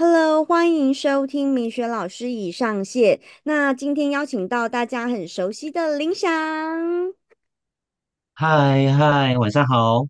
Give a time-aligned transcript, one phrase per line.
[0.00, 3.20] Hello，欢迎收听明雪老师已上线。
[3.42, 7.12] 那今天邀请到大家很熟悉的林翔
[8.32, 10.06] 嗨嗨，晚上好。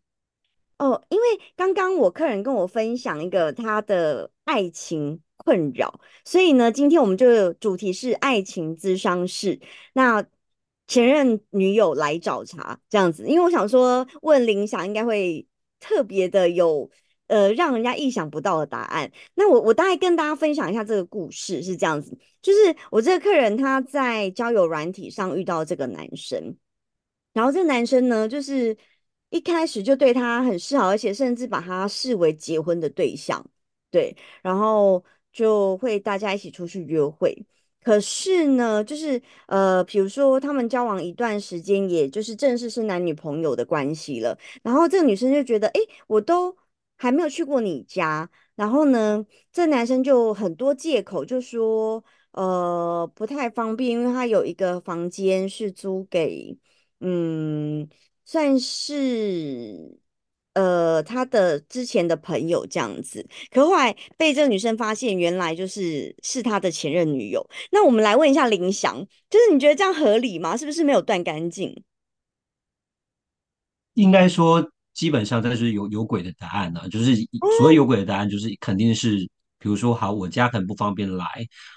[0.78, 1.24] 哦，因为
[1.56, 9.58] 刚刚我客人跟我分享一个他的爱情困扰，所以呢，今天我们就主题是爱情咨商室。
[9.94, 10.24] 那
[10.86, 15.44] 前任女友来找茬这样子，因为我想说问林翔应该会
[15.80, 16.88] 特别的有
[17.30, 19.10] 呃让人家意想不到的答案。
[19.34, 26.56] 那我我大概跟大家分享一下这个故事是这样子，就是我这个客人他在交友软体上遇到这个男生。
[27.32, 28.76] 然后这个男生呢，就是
[29.30, 33.44] 一开始就对他很示好，而且甚至把他视为结婚的对象，
[33.90, 37.46] 对，然后就会大家一起出去约会。
[37.82, 44.36] 可是呢，就是呃，比如说他们交往一段时间，也就是正式是男女朋友的关系了。
[44.62, 46.54] 然后这个女生就觉得，哎，我都
[47.00, 56.58] 还没有去过你家，然后呢，这男生就很多借口，就说呃不太方便，因为他有一个房间是租给。
[57.00, 57.88] 嗯，
[58.26, 59.98] 算是
[60.52, 67.48] 呃他的之前的朋友这样子，可后来被这个女生发现，原来就是是他的前任女友。
[67.72, 70.54] 那我们来问一下林翔，就是你觉得这样合理吗？
[70.54, 71.82] 是不是没有断干净？
[73.94, 74.70] 应该说，
[75.00, 77.16] 基本上它是有有鬼的答案呢、就是
[77.56, 79.16] 所谓有鬼的答案，就是肯定是，
[79.58, 81.24] 比如说，好，我家可能不方便来，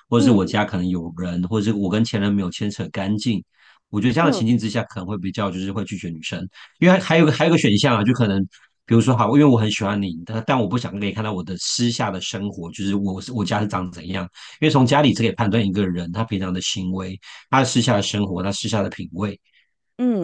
[0.10, 3.42] 或者是我嗯家可能有人，或者是我跟前任没有牵扯干净。
[3.88, 6.46] 我觉得这样的嗯情境之下，可能会比较就是会拒绝女生，
[6.80, 8.44] 因为还有个还有个选项啊，就可能
[8.86, 14.26] 比如说好，因为我很喜欢你，但但我不想给你看到我的私下的生活，就是我是我家是长怎样，
[14.60, 17.18] 因为从家里只可以判断一个人他平常的行为，
[17.50, 19.40] 他私下的生活，他私下的品味。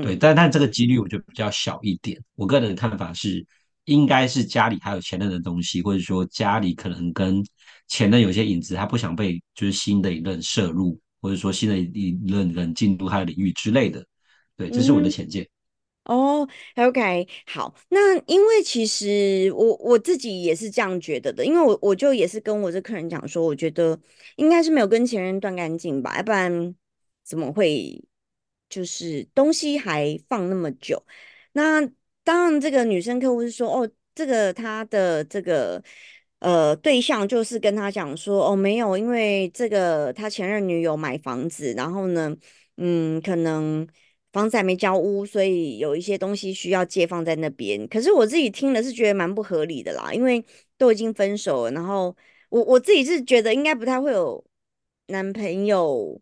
[0.01, 2.21] 对，嗯但但这个几率我觉得比较小一点。
[2.35, 3.45] 我个人的看法是，
[3.85, 7.43] 应该是家里还有前任的东西，或者说家里可能跟
[7.87, 14.05] 前任有些影子，他不想被就是新的一任摄入，或者说新的一任人进入他的领域之类的。
[14.55, 15.47] 对，这是我的嗯浅见。
[16.05, 23.99] 哦，OK，好，那因为其实我我自己也是这样觉得的，因为我我就也是跟我这客人讲说，我觉得
[24.37, 26.73] 应该是没有跟前任断干净吧，要不然
[27.23, 28.03] 怎么会
[28.69, 31.03] 就是东西还放那么久？
[31.53, 31.81] 那
[32.23, 35.83] 当然，这个女生客户是说，哦，这个他的这个
[36.39, 42.35] 呃对象就是跟他讲说，哦，没有，因为这个他前任女友买房子，然后呢。
[42.81, 43.85] 嗯，可能
[44.31, 47.85] 房子还没交屋，所以有一些东西需要借放在那边。
[47.89, 50.41] 可是我自己听了是觉得蛮不合理的啦，因为
[50.77, 52.15] 都已经分手了，然后
[52.47, 54.41] 我我自己是觉得应该不太会有
[55.07, 56.21] 男朋友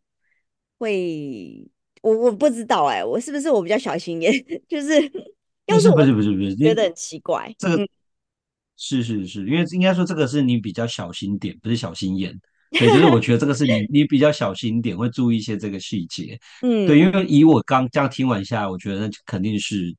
[0.80, 1.70] 会，
[2.02, 4.32] 我我不知道哎、我是不是我比较小心眼？
[4.68, 5.20] 就是不是
[5.66, 7.88] 不要是我是不是不是，觉得很奇怪，这个嗯
[8.78, 12.40] 是是是，因为应该说这个是你比较小心点，不是小心眼。
[12.70, 16.38] 对，就是我觉得这个是你 你比较小心点，会注意一些这个细节。
[16.62, 19.96] 嗯对，嗯，因为以我刚这样听完下来，我觉得那肯定是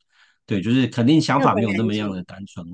[0.46, 2.64] 对，就是肯定想法没没有那么样，的单纯。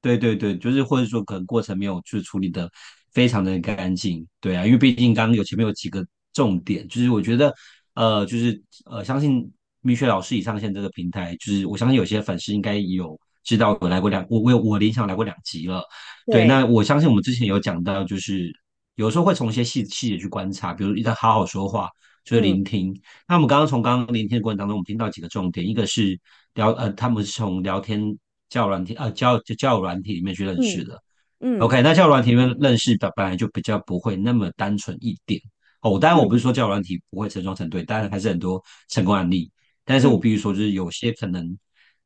[0.00, 2.70] 对对对，就是或者说可能过程没有去处理的
[3.12, 4.24] 非常的干净。
[4.38, 7.52] 对啊，因为毕竟刚刚有前面有几个重点，就是我觉得
[7.98, 15.82] 呃，就是呃，相信米雪老师已上线这个平台，就是我相信有些粉丝应该有知道我来过两，我我有我联想来过两集了。
[16.26, 18.52] 对，对，那我相信我们之前有讲到，就是
[18.94, 21.88] 有时候会从一些细细节去观察，比如一直好好说话，
[22.24, 22.94] 就是嗯聆听。
[23.26, 26.16] 那我们刚刚从刚刚聆听的过程当中，我们听到几个重点，一个是
[26.54, 28.16] 聊呃，他们是从聊天
[28.48, 31.02] 交友软体呃交就交友软体里面去认识嗯的。
[31.40, 35.40] 嗯 OK，那交友软体里面认识的本来就比较不会那么单纯一点。
[35.80, 39.50] 哦，当然我不嗯是说交友软体不会成双成对，当然还是很多成功案例。
[39.84, 41.56] 但是我嗯必须说，就是有些可能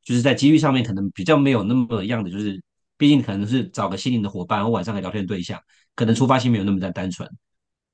[0.03, 2.61] 就是在机遇上面可能比较没有那么样的，就是
[2.97, 5.59] 毕竟可能是找个心灵的伙伴或晚上的聊天的对象，
[5.95, 7.29] 可能出发性没有那么的单纯。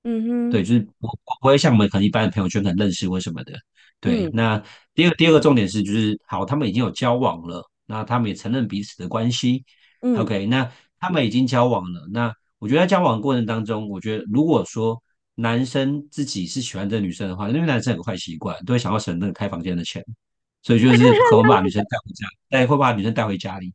[0.03, 3.53] 嗯哼对，就是我我不会像我们可能一般的朋友圈可能认识或什么的。
[3.99, 4.63] 对，嗯那
[4.93, 9.65] 第二个第二个重点是，就是好，他们已经有交往了，那他们也承认彼此的关系。
[10.01, 15.01] 嗯 OK，那他们已经交往了，那我觉得在交往过程当中，我觉得如果说
[15.39, 20.03] 男生自己是喜欢这个女生的话，因为男生有个坏习惯，都会想要省那个开房间的钱，
[20.61, 20.97] 所以就是
[21.31, 23.73] 可能把女生带回家，带会把女生带回家里。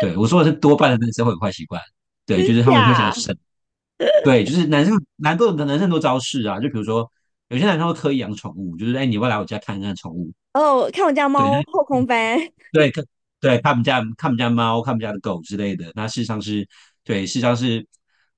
[0.00, 1.80] 对，我说的是多半的男生会有坏习惯，
[2.24, 3.12] 对，就是他们会想假？
[3.12, 3.36] 省。
[4.24, 7.10] 对，就是男生男都有男生很多招式啊，就比如说
[7.48, 10.30] 有些男生会刻意养宠物，就是哎，你要来我家看看宠物？
[10.52, 12.38] 哦，看我家，猫后空翻。
[12.72, 13.04] 对，看
[13.40, 15.92] 对看我们家看我们家猫，看我们家的狗之类的。
[15.94, 16.66] 那事实上是，
[17.04, 17.86] 对，事实上是，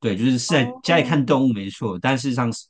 [0.00, 2.66] 对，就是是在家里哦，看动物没错，但事实上是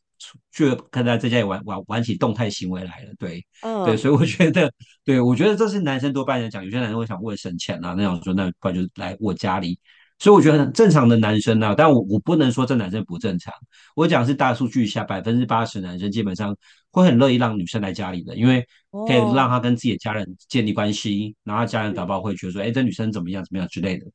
[0.53, 3.13] 却看他在家里玩玩玩起动态行为来了。
[3.19, 4.73] 对对，嗯所以我觉得，
[5.05, 9.79] 对我觉得这是男生多半来讲，有些男生会想为了省钱啊，那样说那不然就是来我家里。
[10.21, 13.55] 所以我觉得很正常的男生呢、但我我不能说这男生不正常，
[13.95, 16.57] 我讲是大数据下百分之八十男生基本上
[16.91, 18.67] 会很乐意让女生来家里的，因为
[19.07, 24.07] 可以让哦，他跟自己的家人建立关系，然后家人搞嗯不好会觉得说，哎，这女生怎么样怎么样之类的，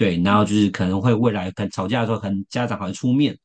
[0.00, 3.36] 对，然后嗯就是可能会未来可能吵架的时候，可能家长好像出面。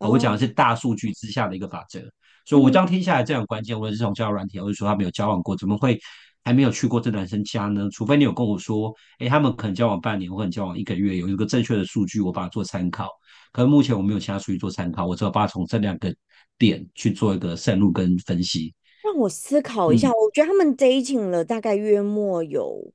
[0.00, 1.98] 呃我讲哦，的是大数据之下的一个法则，
[2.44, 5.98] 所以我这样嗯听下来，这样关键，无论是从交友软体，或者说他没有交往过，怎么会
[6.42, 7.88] 还没有去过这男生家呢？
[7.90, 13.08] 除非你有跟我说，诶，他们可能交往半年，或者交往一个月，有一个正确的数据，我把它做参考。
[13.50, 16.14] 可是目前我没有其他数据做参考，我只有把它从这两个
[16.58, 18.74] 点去做一个深入跟分析。
[19.02, 22.92] 让我思考一下，嗯，我觉得他们 dating 了大概约莫有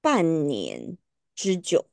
[0.00, 0.96] 半年
[1.34, 1.91] 之久。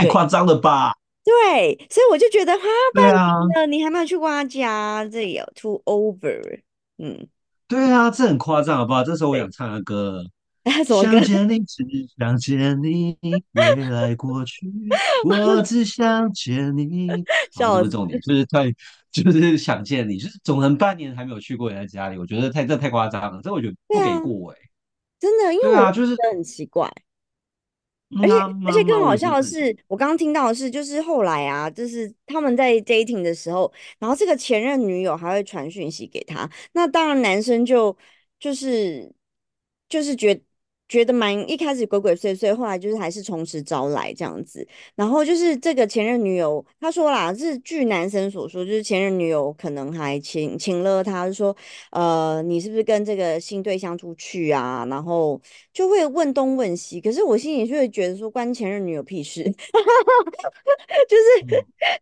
[0.00, 0.94] 对太夸张了吧？
[1.24, 2.60] 对，所以我就觉得哈，
[2.94, 6.60] 半对啊，你还没有去过他家，这也 too over。
[6.98, 7.26] 嗯，
[7.66, 9.02] 对啊，这很夸张，好不好？
[9.02, 10.24] 这时候我，想唱的 歌？
[10.84, 11.84] 想见你，只
[12.18, 13.16] 想见你，
[13.52, 14.68] 未来过去，
[15.24, 17.08] 我只想见你。
[17.52, 17.88] 笑死！
[17.88, 18.72] 重点，就是太，
[19.12, 24.56] 就是想见你，就是总横半年还没有去过人家家里，我觉得太这太夸张了，这我觉得不给过哎、
[25.20, 26.90] 真的，因为对啊，我就是很奇怪。
[28.14, 37.96] 而且而且更好笑的是，我刚刚听到的是，就是后来啊，就是他们在 dating 的时候，然后这个前任女友还会传讯息给他，那当然男生就
[38.38, 39.12] 就是
[39.88, 40.40] 就是觉
[40.88, 44.66] 觉得蛮一开始鬼鬼祟祟，后来就是还是从实招来这样子。
[44.94, 51.56] 然后就是这个前任女友，他说啦，是据男生所说，就是前任女友可能还请请了他，就说
[51.90, 54.86] 呃，你是不是跟这个新对象出去啊？
[54.88, 55.40] 然后
[55.72, 59.56] 就会问东问西，可是我心里就会觉得说，关前任女友屁事， 就是
[61.42, 61.48] 嗯，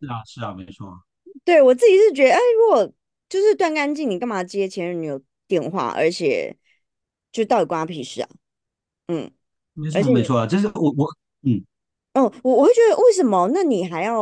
[0.01, 0.87] 是啊是啊，没错，
[1.45, 2.93] 对我自己是觉得，哎，如果
[3.31, 5.95] 就是断干净，你干嘛接前任女友电话？
[5.97, 6.55] 而且
[7.33, 8.29] 就到底关他屁事啊？
[9.09, 9.31] 嗯，
[9.75, 11.09] 没错没错啊，就是我我
[11.43, 11.63] 嗯。
[12.15, 13.51] 哦，我我会觉得为什么？
[13.53, 14.21] 那你还要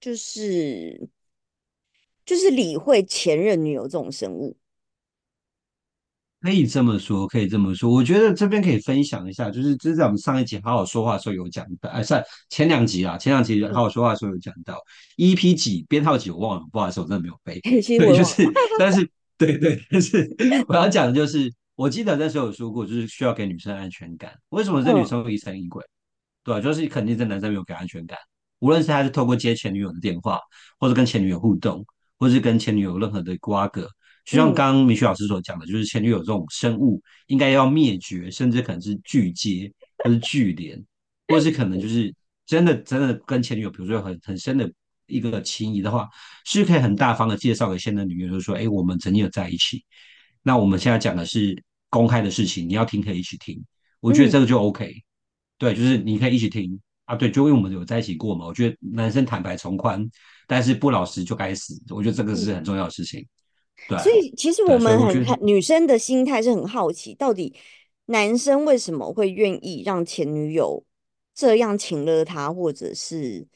[0.00, 1.08] 就是
[2.26, 4.56] 就是理会前任女友这种生物？
[6.42, 7.90] 可以这么说，可以这么说。
[7.90, 14.82] 我觉得这边可以分享一下，就是就是在我们上一集好好说话的时候有讲到，哎，算前两集啊，前两集好嗯，好说话的时候有讲到
[15.18, 17.60] ，EP 几编号几我忘了，不好意思，我真的没有背。
[17.64, 18.16] 对。
[18.16, 18.42] 就是，
[18.78, 19.06] 但是
[19.36, 20.34] 对对，但是
[20.68, 24.34] 我要讲的就是，我记得那时候有说过，就是需要给女生安全感。
[24.50, 25.06] 为什么这女嗯。
[25.06, 25.82] 生会疑神疑鬼？
[26.44, 28.18] 对啊，就是肯定这男生没有给安全感，
[28.58, 30.38] 无论是他是透过接前女友的电话，
[30.78, 31.82] 或者跟前女友互动，
[32.18, 33.88] 或是跟前女友有任何的瓜葛，
[34.26, 34.54] 就像嗯。
[34.54, 39.72] 刚刚明旭老师所讲的，就是前女友这种生物应该要灭绝，甚至可能是拒接，
[40.04, 40.78] 或是拒联，
[41.28, 44.70] 或是可能就是真的真的跟前女友，比如说有很很深的
[45.06, 46.06] 一个情谊的话，
[46.44, 49.82] 是可以很大方的介绍给现任女友，就是说，哎，我们曾经有在一起，
[50.42, 51.56] 那我们现在讲的是
[51.90, 53.62] 公开的事情，你要听可以一起听，
[54.00, 54.94] 我觉得嗯，这个就 OK。
[55.58, 58.46] 对，就是你可以一起听啊，对，就因为我们有在一起过嘛。
[58.46, 60.08] 我觉得男生坦白从宽，
[60.46, 61.78] 但是不老实就该死。
[61.90, 63.26] 我觉得这个是嗯很重要的事情。
[63.88, 67.54] 对所以其实我们很很女生的心态是很好奇，到底
[68.06, 70.84] 男生为什么会愿意让前女友
[71.34, 73.46] 这样请了他，或者是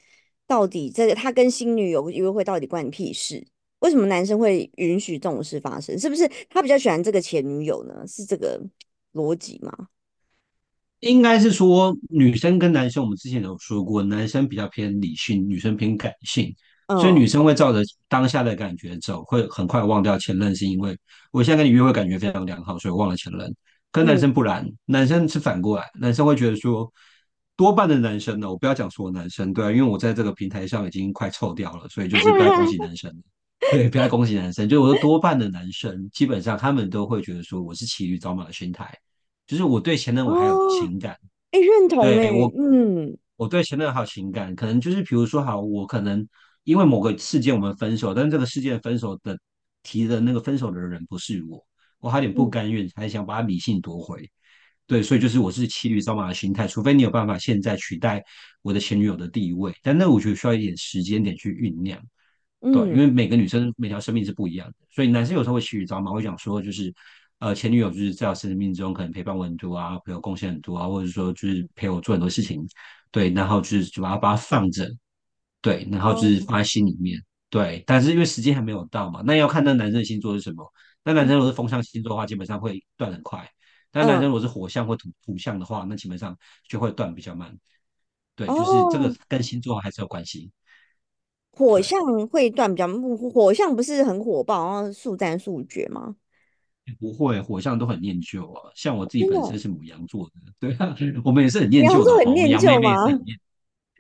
[0.47, 3.47] 到底这个他跟新女友约会到底关你屁事？
[3.85, 5.99] 为什么男生会允许这种事发生？
[5.99, 8.03] 是不是他比较喜欢这个前女友呢？
[8.09, 8.59] 是这个
[9.13, 9.71] 逻辑吗？
[11.01, 16.57] 应该是说女生跟男生，我们之前有说过，男生比较偏理性，女生偏感性，
[16.89, 20.97] 所以嗯女生会照着当下的感觉走，会很快忘掉前任，是因为
[21.31, 23.55] 我现在跟你约会感觉非常良好，所以我忘了前任。
[23.93, 26.91] 跟男嗯生不然，男生是反过来，男生会觉得说，
[27.55, 33.17] 多半的男生呢，我不要讲说男生，对啊，因为我在这个平台上已经快臭掉了，所以就是不要恭喜男生了
[33.73, 38.93] 对，不要恭喜男生，就我说多半的男生，基本上他们都会觉得说，我是骑驴找马的心态。
[39.47, 41.19] 就是我对前任我还有哦，情感，
[41.51, 46.27] 哎，认同哎，对我嗯我对前任还有情感，可能就是比如说好，我可能
[46.63, 49.39] 因为某个事件我们分手，但是这个事件分手的
[49.83, 51.63] 提的那个分手的人不是我，
[52.01, 54.31] 我还有点不嗯甘愿，还想把他理性夺回。
[54.87, 58.25] 对，所以就是我是骑驴找马的心态，除非你有办法现在取代
[58.63, 62.01] 我的前女友的地位，但那我觉得需要一点时间点去酝酿。
[62.73, 66.93] 对，因嗯为每个女生每条生命是不一样的，所以男生有时候会骑驴找马，会讲说就是，
[67.39, 72.67] 呃，前女友就是在我生命中可能陪伴我很多啊，陪我贡献很多啊，或者说就是陪我做很多事情，
[73.11, 74.89] 对，然后就是就把它把它放着，
[75.61, 80.73] 对，然后就哦是放在心里面，对，但是因为时间还没有到嘛，那要看那男生的星座是什么。
[81.05, 83.41] 那男生如果是风象星座的话，基本上会断很快；
[83.91, 86.35] 但男生嗯如果是火象或土土象的话，那基本上
[86.67, 87.55] 就会断比较慢。
[88.35, 90.51] 对，就是这个哦，跟星座还是有关系。
[91.55, 91.67] 对。
[91.67, 92.89] 火象会断比较，
[93.33, 96.17] 火象不是很火爆，然后速战速决吗？
[97.01, 98.71] 不会，火象都很念旧啊。
[98.75, 100.95] 像我自己本身是母羊座的，对啊，
[101.25, 102.73] 我们也是很念旧的，好羊座很念旧吗？
[102.73, 103.39] 羊妹妹也是很念。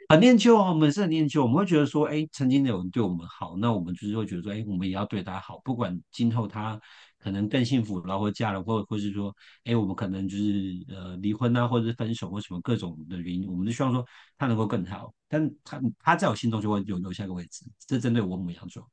[0.06, 6.78] 很念旧啊，我们是很念旧，我们会觉得说，哎，曾经有人对我们好，那我们就是会觉得说，哎，我们也要对他好，不管今后他
[7.24, 14.04] 可能更幸福，然后嫁了，或或是说，哎，我们可能就是呃离婚啊，或者是分手或什么各种的原因，我们就希望说
[14.36, 18.86] 他能够更好，但他他在我心中就会有留下一个位置，这针对我母羊座。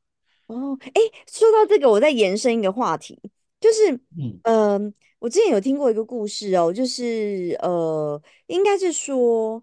[0.47, 3.19] 哦，哎，说到这个，我再延伸一个话题，
[3.59, 4.79] 就是，嗯，呃，
[5.19, 9.61] 我之前有听过一个故事哦，就是呃，应该是说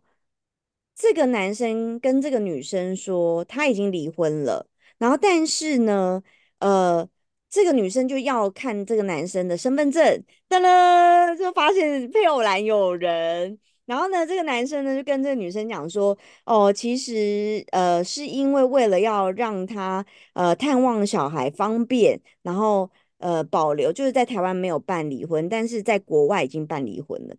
[0.95, 4.67] 这个男生跟这个女生说他已经离婚了，
[4.99, 6.23] 然后但是呢，
[6.59, 7.09] 呃，
[7.51, 10.05] 这个女生就要看这个男生的身份证，
[10.49, 13.59] 噔噔，就发现配偶栏有人。
[13.87, 27.37] 然后呢，这个男生呢就跟这个女生讲说，哦，其实呃是因为为了要让他呃探望小孩方便，然后呃保留就是在台湾没有办离婚，但是在国外已经办离婚了。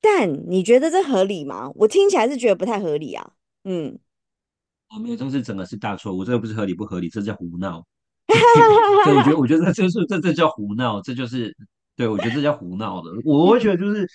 [0.00, 1.70] 但你觉得这合理吗？
[1.76, 3.32] 我听起来是觉得不太合理啊。
[3.62, 3.98] 嗯，
[4.94, 7.86] 我没有，这是整个是大错误，这个不是合理不合理，这叫胡闹。
[9.04, 11.56] 对，我觉得， 我觉得这就是这这叫胡闹，这就是
[11.94, 13.10] 对我觉得这叫胡闹的。
[13.24, 14.06] 我会觉得就是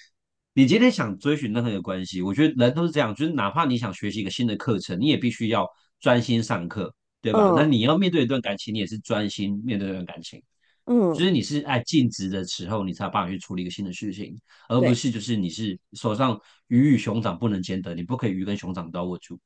[0.54, 5.68] 你今天想追寻任何一个关系，我觉得人都是这样，就是哪怕你想学习一个新的课程，你也必须要
[6.00, 7.54] 专心上课，对吧？
[7.56, 10.42] 那嗯你要面对一段感情，你也是专心面对一段感情，
[10.86, 14.38] 嗯就嗯，是你是爱尽职的时候，你才有办法去处理一个新的事情，
[14.68, 16.38] 而不，是就是你是手上
[16.68, 19.40] 鱼与熊掌不能兼得，你不可以鱼跟熊掌都要握住。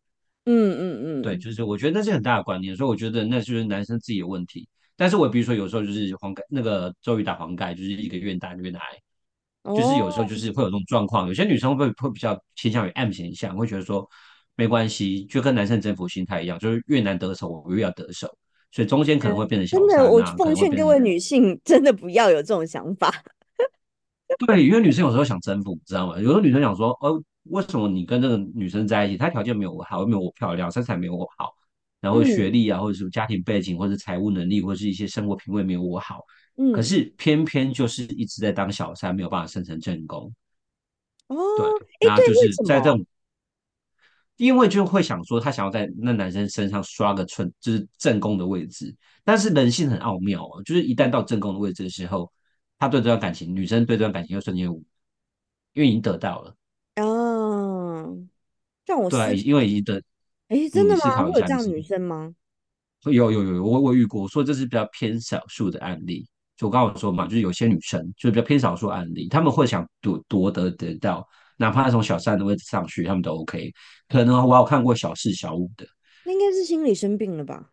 [0.45, 4.67] 嗯嗯对，嗯，就是我觉得那是很大的观念，所以我觉得那就是男生自己的问题。
[4.95, 8.79] 但是我比如说有时候就是黄盖那个周瑜打黄盖，就是一个愿打愿挨，
[9.75, 11.27] 就是有时候哦，就是会有这种状况。
[11.27, 14.07] 有些女生会会比较倾向于 M 型向，会觉得说
[14.55, 18.27] 没关系，就跟男生征服心态一样，就是越难得手我越要得手，
[18.71, 23.13] 所以中间可能会变成真的，我奉劝各位女性，真的不要有这种想法。
[24.47, 26.19] 对，因为女生有时候想征服，你知道吗？
[26.19, 31.53] 有的女生想说，哦，为什么你跟这个女生在一起，她条件没有我好，又没有我漂亮，身材没有我好，
[32.01, 36.21] 然后学嗯历啊，或者是家庭背景，或者是财务能力，或者是一些生活品味没有我好，
[36.73, 40.33] 可嗯，是偏偏就是一直在当小三，没有办法升成正宫。
[41.27, 41.35] 哦，
[41.99, 42.63] 对，哎，对，那就是？
[42.65, 43.05] 在这种，
[44.37, 48.95] 因为就会想说，他想要在那男生身上刷个寸，就是正宫的位置。
[49.23, 52.31] 但是人性很奥妙哦，就是一旦到正宫的位置的时候，
[52.77, 54.83] 他对这段感情，女生对这段感情又瞬间无，
[55.73, 56.55] 因为已经得到了。
[58.85, 59.35] 嗯，让我对啊，思。
[59.37, 60.01] 因为已经得，
[60.47, 61.23] 哎，真的吗？
[61.25, 62.33] 会有这样女生吗？
[63.05, 66.27] 有有有有，我我遇过，我说这是比较偏少数的案例。
[66.57, 71.27] 就我刚刚有说嘛，就是有些女生就是比较偏少数案例，她们会想夺夺得得到，
[71.57, 73.71] 哪怕从小三的位置上去，她们都 OK。
[74.07, 75.85] 可能我有看过小四小五的，
[76.25, 77.71] 那应该是心理生病了吧？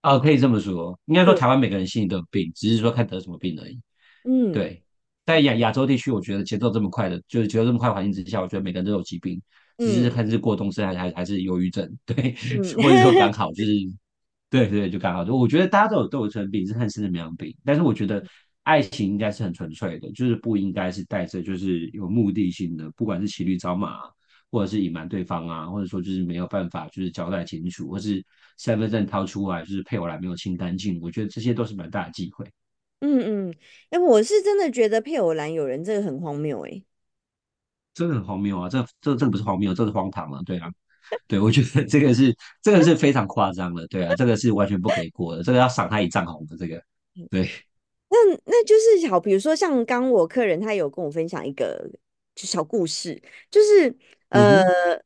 [0.00, 3.80] 啊，可以这么说，应该说对，台湾每个人心里都有病，只是说看得什么病而已。
[4.24, 4.82] 嗯对，
[5.24, 9.40] 在亚亚洲地区，我觉得节奏这么快的，就是节奏这么快的环境之下，我觉得每个人都有疾病，
[9.78, 13.72] 只是嗯看是过冬症还是还还是忧郁症，对，嗯，或者说刚 好就是，
[14.50, 18.22] 对对，就刚好，就我觉得大家都有都有生病，是看是什么样的病，但是我觉得
[18.64, 24.00] 爱情应该是很纯粹的，就是不应该是带着就是有目的性的，不管是骑驴找马。
[24.50, 28.24] 或者是隐瞒对方啊，或者说就是没有办法就是交代清楚，或是
[28.56, 32.46] 身份证掏出来就是配偶栏没有清干净，我觉得这些都是蛮大的忌讳。
[33.00, 33.54] 嗯嗯，
[33.90, 36.82] 哎，我是真的觉得配偶栏有人这个很荒谬哎。
[37.98, 38.68] 真的很荒谬啊！
[38.68, 40.70] 这这这个不是荒谬，这是荒唐了，对啊，
[41.26, 46.80] 对我觉得这个是这个是非常夸张的，对啊，这个是完全不可以过的，这个要赏他一丈红的，这个
[47.28, 47.50] 对，
[48.08, 51.90] 那那就是好，比如说像刚我客人他有跟我分享一个
[52.36, 53.92] 就小故事，就是
[54.28, 55.02] 呃，嗯，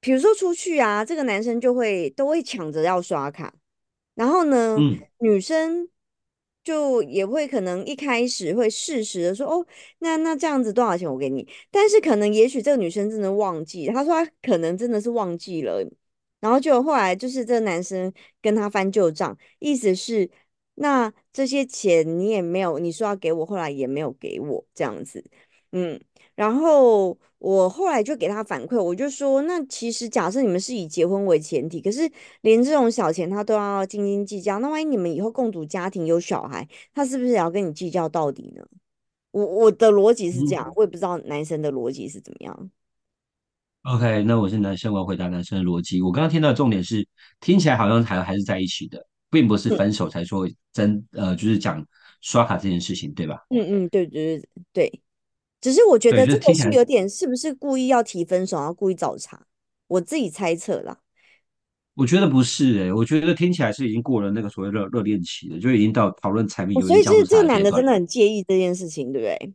[0.00, 3.54] 比如说出去啊，这个男生就会都会抢着要刷卡，
[4.14, 4.98] 然后呢，嗯。
[5.20, 5.88] 女生
[6.68, 9.66] 就也会可能一开始会适时的说，哦，
[10.00, 15.82] 那那这样子多少钱我给你，但是可能也许这个女生真的忘记，她说她可能真的是忘记了，
[16.40, 20.30] 然后就后来就是这个男生跟她翻旧账，意思是。
[20.80, 25.24] 那这些钱你也没有，你说要给我，后来也没有给我这样子，
[25.72, 26.00] 嗯，
[26.36, 38.64] 然后我后来就给他反馈，我就说，那其实假设你们是以结婚为前提，可是连这种小钱他都要斤斤计较，那万一你们以后共组家庭有小孩，他是不是也要跟你计较到底呢？
[39.30, 42.70] 我我的逻辑是这样，嗯我也不知道男生的逻辑是怎么样。
[43.82, 46.02] ，OK，那我是男生，我要回答男生的逻辑。
[46.02, 47.06] 我刚刚听到的重点是，
[47.38, 51.86] 听起来好像还还是在一起的，并不是嗯分手才说真呃，就是讲
[52.20, 53.44] 刷卡这件事情，对吧？
[53.50, 55.00] 嗯嗯，对对对对，
[55.60, 59.40] 只是我觉，得这个就是有点是不是故意要提分手，然后故意找茬，
[59.88, 60.98] 我自己猜测啦。
[61.94, 67.48] 我觉得不是诶、我觉得听起来是已经过了那个所谓热热恋期了，就已经到讨论柴米哦，油盐酱醋所以这这个。
[67.48, 69.54] 男的真的很介意这件事情，对不对？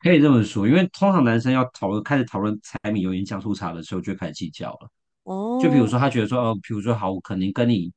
[0.00, 4.90] 可以这么说，因为通常男生要讨论开始讨论柴米油盐酱醋茶的时候，就开始计较了。
[5.22, 7.92] 哦就比如哦，说，他觉得说，哦，比如说，好，我可能跟你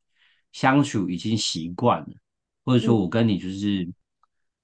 [0.51, 2.07] 相处已经习惯了，
[2.63, 3.89] 或者嗯说我跟你就是，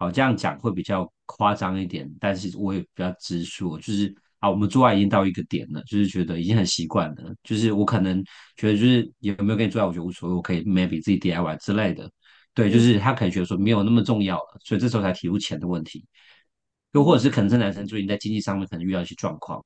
[0.04, 8.22] 好这样讲会比较夸张一点，但是我也比较直说，就是啊，我们做爱已经到一个点了，就是觉得已经很习惯了，就是我可能
[8.58, 12.12] 觉得就是有没有跟你做爱，我觉得无所谓，我可以 maybe 自己 DIY 之类的，
[12.54, 16.06] 对，就嗯是他可能觉得说没有那么重要了，所以这时候才提出钱的问题。
[16.92, 19.64] 又或者嗯是可能是男生最近在经济上面可能遇到一些状况，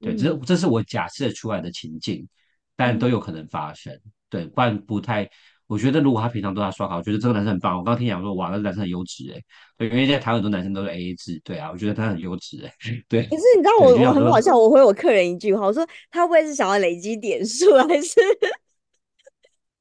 [0.00, 2.26] 对，这嗯这是我假设出来的情境，
[2.74, 3.96] 但嗯，都有可能发生，
[4.28, 5.30] 对，不然不太。
[5.66, 7.76] 我觉得如果他平常都在刷卡，我觉得这个男生很棒。
[7.76, 9.42] 我刚刚听讲说，哇，那男生很优质哎，
[9.76, 12.72] 对，因为在台湾很多男生都是 AA 制，对啊，我觉得他很优质哎，
[13.08, 18.20] 对可是你知道我我很好笑，我回我客人一句话，我说他会不会是想要累积点数，还是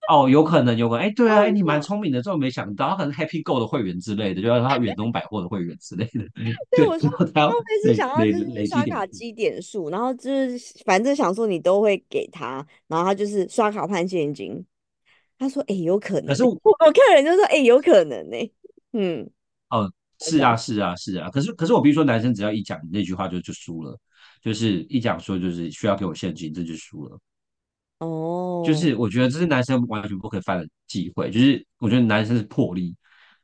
[0.07, 6.23] 哦，有可能，有可能，哎，对啊，哎，你蛮哦聪明的，这我没想到，他可能 Happy Go 的会员之类的，就要他远东百货的会员之类的，
[6.75, 8.67] 对，我说他要会不会是想要就是。
[8.67, 14.63] 刷卡积点数，然后就是反正想说你都会给他，然后他就是刷卡换现金。
[15.37, 16.51] 他说：“哎、有可能呢、可是我。
[16.63, 18.37] 我看人就说：哎、有可能呢、
[18.93, 19.29] 嗯，
[19.69, 21.29] 哦，是啊，是啊，是啊。
[21.29, 23.97] 可是，可是我必须说，男生只要一讲那句话就就输了，
[24.41, 27.19] 就是一讲说就是需要给我现金，这就输了。
[27.99, 28.63] 哦。
[28.65, 28.95] 就哦，是。
[28.95, 32.95] 我觉得这是男生完全不可以犯的忌讳，就是我觉得男生是魄力，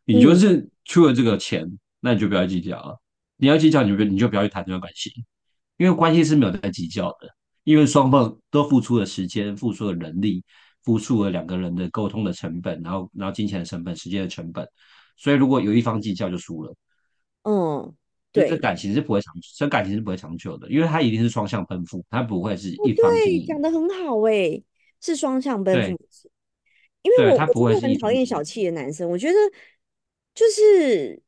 [0.05, 0.35] 你就嗯。
[0.35, 1.65] 是出了这个钱，
[1.99, 2.99] 那你就不要计较了。
[3.37, 5.11] 你要计较，你就你就不要去谈这段关系，
[5.77, 7.27] 因为关系是没有在计较的，
[7.63, 10.43] 因为双方都付出了时间，付出了人力，
[10.83, 14.67] 付出了两个人的沟通的成本，然后然后金钱的成本、时间的成本，
[15.17, 16.73] 所以如果有一方计较就输了。
[17.43, 17.93] 嗯，
[18.31, 23.61] 对这感情是不会长，这感情是不会长久的，因为它一定是双向奔赴，它不会是一方经对，讲。
[23.61, 24.63] 的很好诶、
[24.99, 25.99] 是双向奔赴。
[27.03, 28.23] 因为对，我我真它不会是的很讨厌。
[28.23, 29.33] 小气的男生，我觉得
[30.35, 31.19] 就是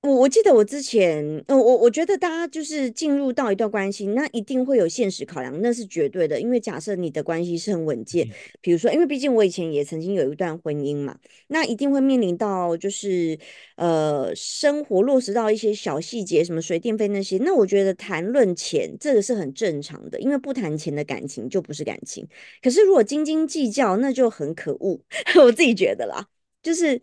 [0.00, 6.40] 我我记得我之前，呃，我我觉得大家就是进入到一段关系，那一定会有现实考量，那是绝对的。
[6.40, 8.24] 因为假设你的关系是很稳健，
[8.60, 13.36] 比如说，因为毕竟我以前也曾经有一段婚姻嘛，那一定会面临到就是
[13.74, 22.24] 呃生活落实到一些小细节，什么水电费那些，那我觉得谈论钱这个是很正常的，因为不谈钱的感情就不是感情。
[22.62, 25.00] 可是如果斤斤计较，那就很可恶，
[25.44, 26.28] 我自己觉得啦。
[26.62, 27.02] 就是可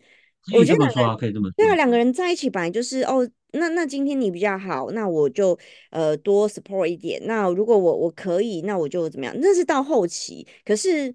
[0.52, 1.54] 我觉得两可以这么说。
[1.56, 5.58] 对啊，两个人在一起本来就是哦，那那今天你比较好，那我就
[5.90, 7.20] 呃多 support 一点。
[7.26, 9.34] 那如果我我可以，那我就怎么样？
[9.40, 10.46] 那是到后期。
[10.64, 11.14] 可是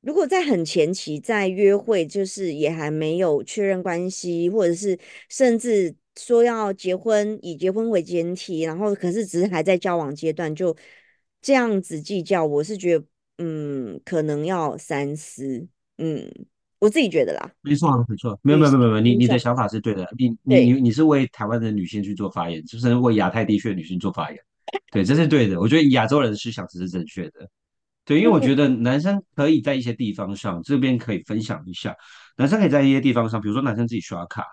[0.00, 10.76] 如果在很前期，在约会，就是也还没有确认关系，或者是甚至说要结婚，以结婚为前提，然后可是只是还在交往阶段，就
[11.40, 13.04] 这样子计较，我是觉得
[13.38, 15.66] 嗯，可能要三思。
[15.98, 16.30] 嗯，
[16.80, 17.50] 我自己觉得啦。
[17.62, 24.38] 没错啊，没错，没有没有没有没有，你，你的想法是对的，你你你，你是为台湾的女性去做发言，就是为亚太地区的女性做发言，
[24.92, 25.58] 对，这是对的。
[25.60, 27.48] 我觉得亚洲人的思想只是正确的，
[28.04, 31.94] 对，因为我嗯，觉得男生可以在一些地方上，这边可以分享一下，
[32.36, 34.44] 男生可以在一些地方上，比如说男生自己刷卡，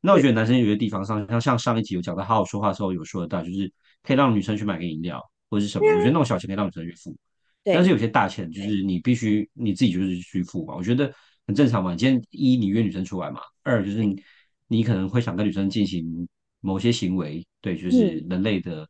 [0.00, 3.70] 那我觉，得男生有些地方上，像像上一集有讲到好好说话的时候有说到，就是
[4.02, 7.16] 可以让女生去买个饮料或者是什么，我觉得那种小钱可以让女生去付，
[7.64, 11.12] 但是，有些大钱就是你必须你自己就是去付嘛，我觉得
[11.46, 11.94] 很正常嘛。
[11.94, 14.22] 今天一你约女生出来嘛，二就是你
[14.68, 16.28] 你可能会想跟女生进行
[16.60, 18.88] 某些行为，对，就是嗯人类的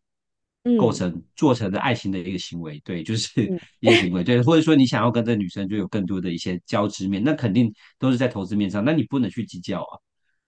[0.78, 9.98] 构嗯成做成的爱情的一个行为，对，就是嗯一些行为，对，或者说你想要跟这女生就有更多的一些交织面，那肯定都是在投资面上，那你不能去计较啊。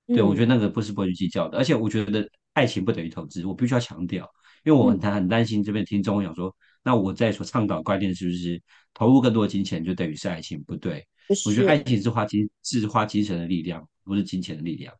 [0.06, 4.28] 对，我觉嗯得那个不是不会去计较的，而且我觉得爱情不等于投资，我必须要强调，
[4.62, 8.62] 因为我很嗯，担很担心这边听众会想说，那我在所倡导的观念是不是
[8.92, 10.62] 投入更多的金钱就等于是爱情？
[10.64, 11.04] 不对，不
[11.46, 14.94] 我觉得爱，情是花精是花精神的力量，不是金钱的力量，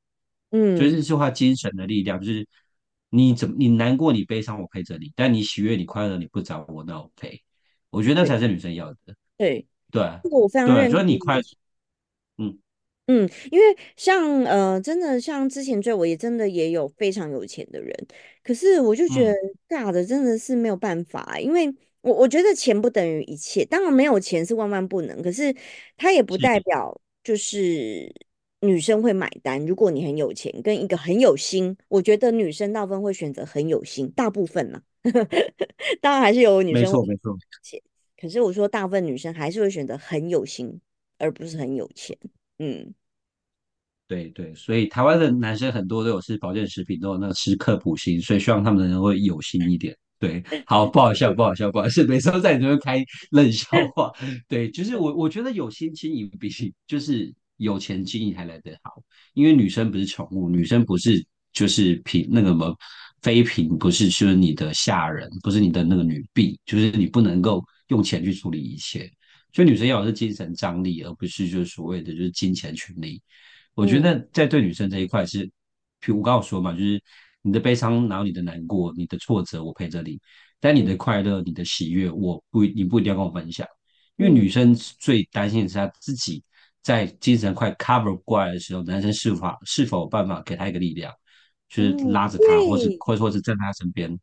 [0.51, 0.77] 嗯。
[0.77, 1.03] 就嗯，是。
[1.03, 2.47] 是花精神的力量，就是
[3.11, 7.43] 你怎么你难过你悲伤我陪着你，但你喜悦你快乐你不找我那我陪，
[7.91, 10.03] 我觉得那才是女生要的，对，对。
[10.03, 10.93] 啊这个我非常认同。
[10.93, 11.41] 就是你快，
[12.39, 12.59] 嗯，
[13.07, 13.65] 嗯，因为
[13.97, 18.07] 像呃，真的像之前追我也真的也有非常有钱的人，
[18.43, 19.37] 可是我就觉得嗯，
[19.69, 21.73] 尬的真的是没有办法，因为
[22.05, 25.55] 我我觉得钱不等于一切，当然没有钱是万万不能，可是
[25.97, 28.14] 它也不代表就是
[28.61, 29.64] 女生会买单。
[29.64, 34.83] 如果你很有钱，跟一个很有心，我觉得女生大部分会选择很有心，大部分呢，
[36.03, 37.37] 当然还是有女生会错没错。
[37.62, 37.81] 钱，
[38.21, 40.79] 可是我说大部分女生还是会选择很有心，
[41.17, 42.14] 而不是很有钱。
[42.59, 42.93] 嗯。
[44.07, 49.97] 对对，所以台湾的男生很多都有吃保健食品，都有那个吃克普心，所以希望他们能够有心一点。
[50.18, 54.11] 对，好，不好笑，不好笑，不好笑，每次都在你这边开冷笑话。
[54.48, 56.48] 对，就是我我觉得有心经营比
[56.87, 59.03] 就是有钱经营还来得好，
[59.35, 62.74] 因为女生不是宠物，女生不是就是平那个什么
[63.22, 69.11] 妃嫔不是是你的下人，不是你的那个女婢，就是你不能够用钱去处理一切。
[69.53, 73.22] 所以女生要的是精神张力，而不是就是所谓的就是金钱权利。
[73.74, 75.46] 我觉嗯得在对女生这一块是，
[76.00, 77.00] 譬如我刚刚有说嘛，就是
[77.47, 80.17] 你的悲伤，然后你的难过，你的挫折，我陪着你；
[80.59, 83.67] 但你的嗯快乐、你的喜悦，我不你不一定要跟我分享，
[84.17, 84.35] 因为嗯。
[84.35, 86.43] 女生最担心的是她自己
[86.83, 91.13] 在精神快 cover 过来的时候，男生是否是否有办法给她一个力量，
[91.69, 94.19] 就是嗯，拉着她，或是，或者或是站在她身边。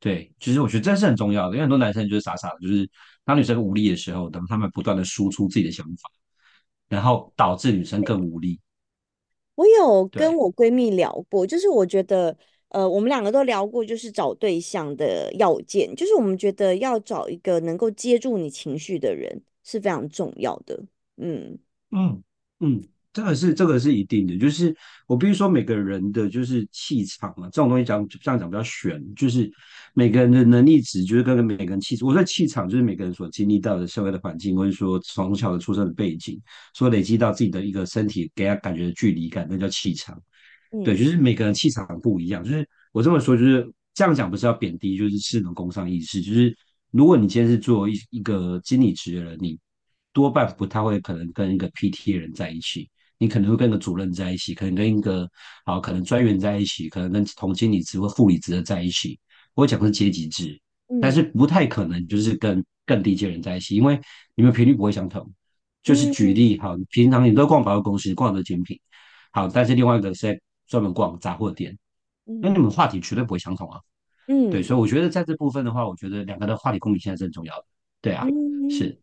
[0.00, 2.90] 对，其实我觉得这是很重要的，因为很多男生就是傻傻的，就是
[3.24, 6.10] 当女生无力的时候，等他们不断的输出自己的想法，
[6.88, 8.60] 然后导致女生更无力。
[9.54, 12.36] 我有跟，我闺蜜聊过，就是我觉得，
[12.74, 20.84] 呃，我们两个都聊过，就是找对象的要件，就是我们觉得要找一个能够接住你情绪的人是非常重要的。
[21.16, 21.56] 嗯
[21.92, 22.20] 嗯
[22.58, 22.82] 嗯，
[23.12, 24.74] 这个是这个是一定的，就是
[25.06, 29.48] 我必须说每个人的就是气场啊，这种东西讲这样讲比较玄，就是
[29.94, 36.40] 每个人的能力值就是跟每个人气质，我说气场就是每个人所经历到的社会的环境，或者说从小的出生的背景，
[36.74, 40.20] 所累积到自己的一个身体给他感觉的距离感，那叫气场。
[40.82, 42.42] 对，嗯就是每个人气场不一样。
[42.42, 46.20] 就是我这么说，就是这样讲，不是要贬低，就是是能工商意识。
[46.20, 46.56] 就是
[46.90, 49.58] 如果你今天是做一一个经理职的人，你
[50.12, 55.28] 多半不太会可能跟一个 PT 的人在一起，你可能会跟个主任在一起，可能跟一个
[55.64, 59.18] 好可能专员在一起，可能跟同经理职或副理职的在一起。
[59.54, 60.60] 我讲的是阶级制，
[61.00, 64.00] 但是嗯不太可能就是跟更低阶人在一起，因为
[64.34, 65.32] 你们频率不会相同。
[65.82, 68.80] 就是举嗯例，好，平常你都逛百货公司，逛的精品，
[69.32, 71.78] 好，但是另外一个是在专门逛杂货店，
[72.24, 73.80] 那你嗯们话题绝对不会相同啊。
[74.26, 77.66] 嗯对，嗯所以我觉得在这部分的话，我觉得两个人的话题共鸣现在是很重要的。
[78.00, 78.98] 对啊，嗯，是，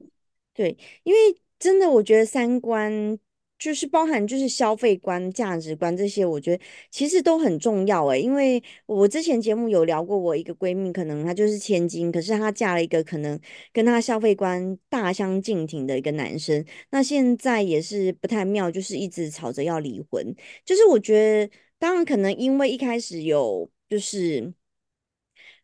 [0.54, 1.20] 对，因为
[1.60, 3.18] 真的，我觉得三观
[3.62, 8.20] 就是包含就是消费观、价值观这些，我觉得其实都很重要诶。
[8.20, 13.40] 因为我之前节目有聊过，我一个闺蜜，可能她就是千金，可是她嫁了一个可能
[13.72, 20.36] 跟她消费观大相径庭的一个男生，那现在也是不太妙，就是一直吵着要离婚。
[20.66, 24.52] 就是我觉得，当然可能因为一开始有就是。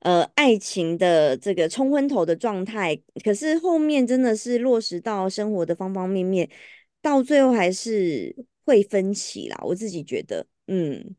[0.01, 6.47] 呃爱情的这个冲昏头的状态，可是后面真的是落实到生活的方方面面，
[7.01, 9.57] 到最后还是会分歧啦。
[9.63, 11.15] 我自己觉得，嗯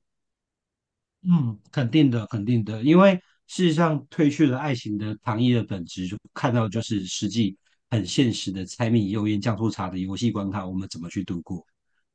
[1.22, 3.14] 嗯，肯定的，肯定的，因为
[3.46, 7.56] 事实上褪去了爱情的糖衣的本质，就看到就是实际
[7.90, 11.66] 很现实的柴米油盐酱醋茶的游戏关卡，我们怎么去度过？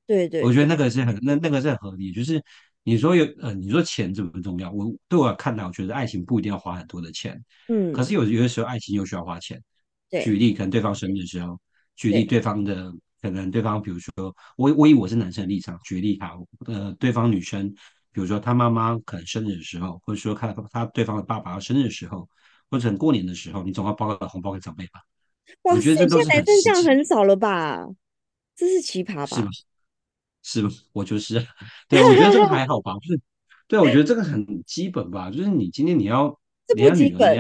[0.08, 2.42] 对对对，我觉得那个是很那那个是很合理，就是
[2.84, 4.72] 你说有呃，你说钱重不重要？
[4.72, 9.62] 我对我看来，我觉得爱情不一定要花很多的钱，嗯可嗯是有有的时候爱情又需要花钱。
[10.10, 11.60] 对举例，可能对方生日的时候，
[11.96, 12.94] 举例对，对方的
[13.24, 14.12] 可能对方，比如说
[14.58, 17.70] 我我以我是男生的立场举例哈，呃，对方女生，
[18.12, 22.28] 比如说她妈妈可能生日的时候，或者说看她对方的爸爸要生日的时候，
[22.70, 25.00] 或者过年的时候，你总要包个红包给长辈吧？
[25.62, 27.88] 我觉得这都是现在男生这样很少了吧？
[28.58, 29.26] 这是奇葩吧？
[29.26, 29.48] 是吧？
[30.44, 30.70] 是吧？
[30.92, 31.36] 我就是，
[31.88, 33.22] 对，我觉得这个还好吧， 就是，
[33.70, 37.40] 对，我觉得这个很基本吧，就是你今天你要这不基本，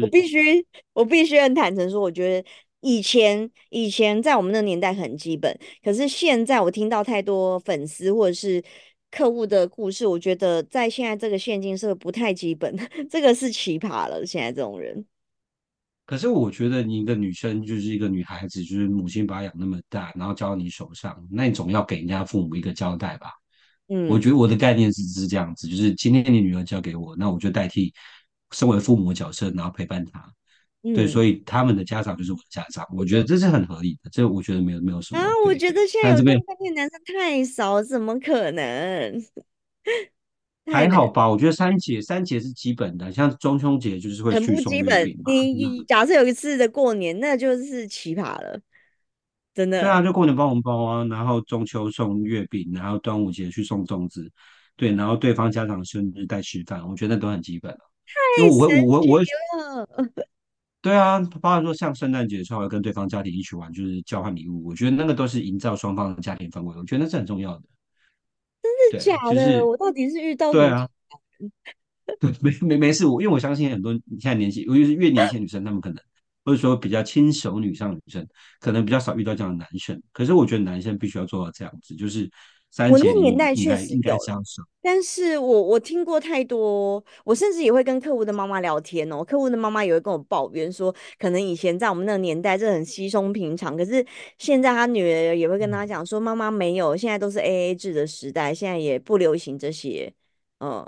[0.00, 2.48] 我必须，我必须很坦诚说，我觉得
[2.84, 8.62] 以前以前在我们那个年代很基本，可是现在我听到太多粉丝或者是
[9.10, 12.76] 客户的故事，我觉得在现在这个现今社会不太基本，
[13.10, 14.24] 这个是奇葩了。
[14.26, 15.06] 现在这种人，
[16.06, 23.30] 可是我觉得你一个女生就是一个女孩子，就是母亲把她养那么大，然后交到你手上，那你总要给人家父母一个交代吧？
[23.88, 27.92] 嗯我嗯觉得我的概念是是这样子，就是今天你女儿交给我，那我就代替
[28.52, 30.22] 身为父母的角色，然后陪伴她。
[30.94, 35.32] 对，嗯所以他们的家长就是我的家长，我觉得这是很合理的，这我觉得没有没有什啊，么啊。
[35.46, 39.24] 我觉得现在但这边有这种概念的男生太少，怎么可能？
[40.72, 45.04] 还好吧，我觉得三节三节是基本的，像中秋节就是会很去不基本。
[45.04, 48.58] 送月饼你假设有一次的过年，那就是奇葩了，
[49.54, 49.82] 真的。
[49.82, 54.30] 对啊，就过年包红包啊，然后中秋送月饼，然后端午节去送粽子，
[54.74, 57.78] 对，然后对方家长生日带吃饭，我觉得那都很基本了。
[58.06, 59.22] 太神奇我会我会
[59.58, 59.88] 了，
[60.84, 67.62] 对啊，包括说像圣诞节的时候会跟对方家庭一起玩，就是交换礼物，我觉得那个都是营造双方的家庭氛围，我觉得那是很重要的。
[68.62, 69.52] 真的假的？
[69.52, 70.52] 是我到底是遇到？
[70.52, 70.86] 对啊，
[72.20, 75.96] 对，没没没事，我因为我相信很多现在年轻，尤其是越年轻女生，她们可能
[76.44, 78.28] 或者说比较轻熟女上女生，
[78.60, 79.98] 可能比较少遇到这样的男生。
[80.12, 82.30] 可是我觉得男生必须要做到这样子，就是
[82.74, 84.18] 三我那个年代确实有。
[84.82, 94.04] 但是我我听过太多，我甚至也会跟客户的妈妈聊天哦，客户的妈妈也会跟我抱怨说，可能以前在我们那个年代这很稀松平常，可是
[94.38, 100.12] 现在他女儿也会跟他嗯讲说，妈妈没有，现在都是 AA 制的时代，现在也不流行这些，
[100.58, 100.84] 嗯。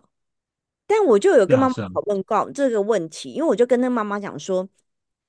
[0.88, 4.68] 但我就有跟妈妈讨论过这个问题，因为我就跟那妈妈讲说，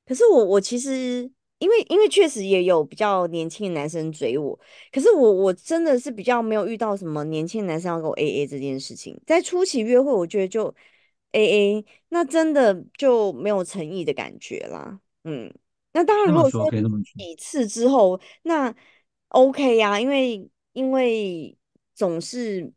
[0.05, 4.59] 可是我我其实因为因为确实也有比较年轻的男生追我，
[4.91, 10.73] 可是我我真的是比较没有遇到什么年轻的男生要跟我 AA 这件事情，在初期约会，我觉得就
[11.31, 14.99] AA，那真的就没有诚意的感觉啦。
[15.23, 15.53] 嗯，
[15.93, 16.69] 那当然，如果说。
[17.17, 18.73] 几次之后，那
[19.29, 21.57] OK 呀、因为因为
[21.95, 22.71] 总是。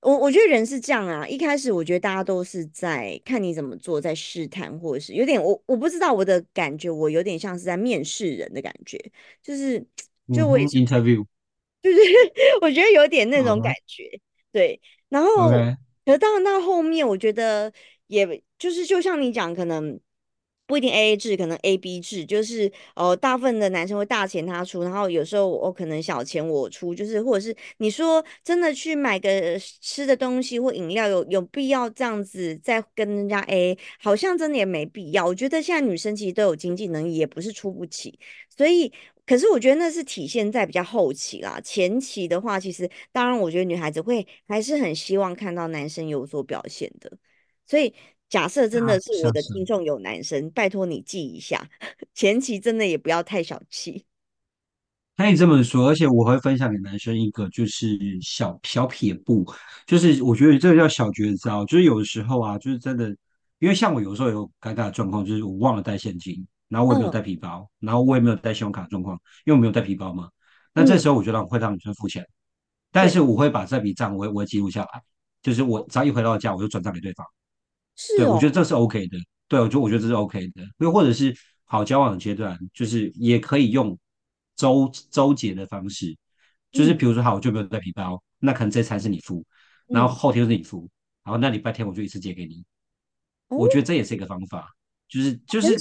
[0.00, 8.98] 我我觉得人是这样啊，一开始我觉得大家都是在看你怎么做，在试探，或者是有点我我不知道我的感觉，我有点像是在面试人的感觉，
[9.42, 9.78] 就是
[10.32, 11.24] 就我也嗯，，interview，
[11.82, 11.98] 就是
[12.62, 14.20] 我觉得有点那种感觉，
[14.52, 14.80] 对。
[15.10, 15.48] 然后
[16.06, 17.72] 可到后面，我觉得
[18.06, 19.98] 也就是就像你讲，可能
[20.70, 35.26] 不一定 AA 制，可能 AB 制，就是呃，大部分的男生会大钱他出，然后有时候我可能小钱我出，就是或者是你说真的去买个吃的东西或饮料，有有必要这样子再跟人家 AA，好像真的也没必要。
[35.26, 38.16] 我觉得现在女生其实都有经济能力，也不是出不起，
[38.56, 38.92] 所以。
[39.26, 47.12] 可是我觉得那是体现在比较后期啦，前期的话，其实当然我觉得女孩子会还是很希望看到男生有所表现的。
[47.64, 47.94] 所以
[48.30, 49.32] 假设真的啊，是我。
[49.32, 51.68] 的听众有男生，拜托你记一下，
[52.14, 54.06] 前期真的也不要太小气。
[55.16, 59.44] 可以这么说，而且我会分享给男生一个就是小小撇步，
[59.84, 63.14] 就是我觉得这个叫小绝招，就是有的时候啊，就是真的，
[63.58, 70.30] 因为像我有时候有尴尬的状况，就是我忘了带现金，然后我也没有嗯带皮包，然后我也没有带信用卡的状况，因为我没有带皮包嘛，
[70.72, 72.24] 那这嗯，时候我就让会让女生付钱，
[72.92, 75.02] 但，是我会把这笔账我会我会记录下来，
[75.42, 77.26] 就是我只要一回到家我就转账给对方。
[78.16, 79.18] 对，我是哦，觉得这是 OK 的。
[79.48, 80.62] 对，我觉得我觉得这是 OK 的。
[80.78, 83.98] 又或者是好交往的阶段，就是也可以用
[84.56, 86.16] 周周结的方式，
[86.70, 89.44] 就是嗯比如说好，我就没有带皮包，那可能这餐是你付，
[89.88, 90.88] 然后嗯，后天是你付，
[91.24, 92.64] 然后那礼拜天我就一次结给你。
[93.48, 94.68] 哦，我觉得这也是一个方法，
[95.08, 95.76] 就是就是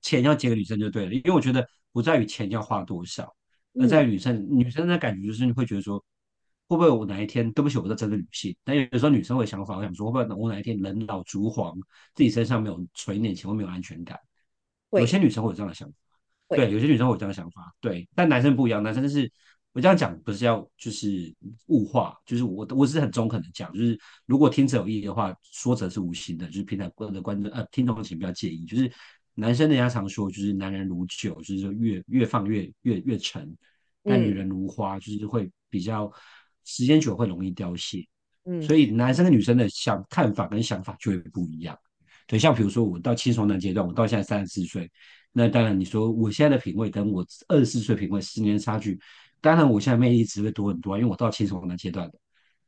[0.00, 3.32] 钱要结给女生就对了，因为我觉得不在于钱要花多少，
[3.80, 6.04] 而在嗯于女生女生的感觉就是你会觉得说。
[6.76, 11.76] 会不会我哪一天，对不起，我是针对女性，但有时候女生会想法，我想说，会不会我哪一天人老珠黄，
[12.14, 14.18] 自己身上没有存一点钱，会没有安全感？
[14.90, 15.94] 有些女生会有这样的想法，
[16.48, 19.30] 会，对，有些女生会有这样的想法，对，但男生不一样，男生是，
[19.72, 21.34] 我这样讲不是要就是
[21.68, 28.92] 物化，就是我我只是很中肯的讲，就是如果听者有意的话，说者是无心的，就是平常观的观众呃听众请不要介意，就是
[29.34, 33.56] 男生人家常说就是男人如酒，就是说越越放越越越沉，
[34.04, 36.12] 但女嗯人如花，就是会比较
[36.64, 38.06] 时间久会容易凋谢，
[38.44, 41.78] 嗯所以男生跟女生的想看法跟想法就会不一样。
[42.26, 44.90] 对，像比如说我到青熟男阶段，我到现在三十四岁，
[45.32, 48.98] 那当然你说我现在的品味跟我二十四岁品味十年差距，
[49.40, 52.12] 当然我现在魅力值会多很多，因为我到青熟男阶段了。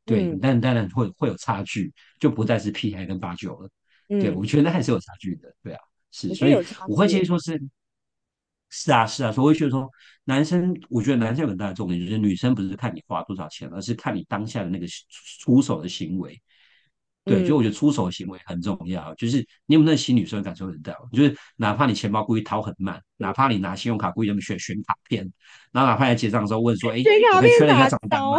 [0.04, 3.70] 对，嗯但当然会会有差距，就不再是屁孩跟八九了。
[4.06, 5.50] 对，嗯，我觉得还是有差距的。
[5.62, 5.80] 对啊，
[6.10, 6.54] 是，所以
[6.86, 7.58] 我会，建议说是，
[8.76, 9.88] 是啊，是啊，所以我会觉得说，
[10.24, 14.86] 男生，我觉得男生有很大的重点就是女生不是看你花多少钱，而是看你当下的那个
[15.40, 16.40] 出手的行为。
[17.24, 25.22] 对，所以我觉得出手的行为很重要，就是你有没有那心女生感受得到，就是哪怕你钱包故意掏很慢，哪怕你拿信用卡故意这么选选卡片，
[25.70, 27.00] 然后哪怕在结账的时候问说，哎，
[27.36, 28.38] 我可以确认一下打账单吗？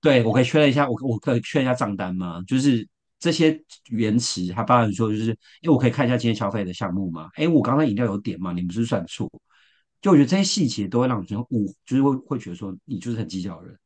[0.00, 2.42] 对，我可以确认一下，我我可以确认一下账单吗？
[2.46, 2.88] 就是
[3.20, 5.30] 这些原词，它包含说就是，
[5.62, 7.28] 哎，我可以看一下今天消费的项目吗？
[7.34, 8.52] 哎，我刚才饮料有点吗？
[8.52, 9.30] 你们是不是算错？
[10.00, 13.78] 就我觉得这些细节都会让女生误，就是会会觉得说你就是很计较的人。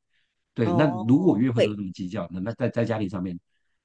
[0.55, 3.37] 对，那如果约会都这么计较，那那在在家庭上面，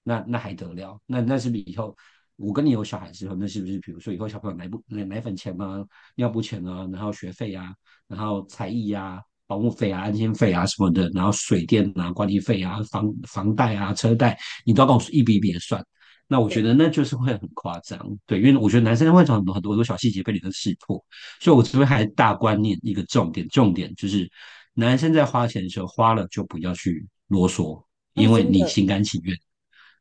[0.03, 1.01] 那那还得了？
[1.07, 1.97] 那那是不是以后
[2.35, 5.83] 我跟你有小孩之后，那是不是比如说以后小朋友奶不奶奶粉钱啊、
[6.15, 7.73] 尿布钱啊，然后学费啊，
[8.07, 15.83] 然后才艺啊、保姆费啊、安心费啊什么的，然后水电啊、管理费啊、房房贷啊、车贷，你都要跟我一笔一笔的算。
[16.27, 21.03] 那我觉，得那就是会很夸张，对，因为我觉得男生会从很多很多很多小细节被女生识破，
[21.39, 24.29] 所以我这边还大观念一个重点，重点就是
[24.75, 27.83] 男生在花钱的时候花了就不要去啰嗦，哦，
[28.13, 29.35] 因为，你心甘情愿，